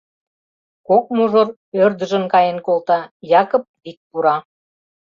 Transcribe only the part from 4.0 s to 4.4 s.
пура.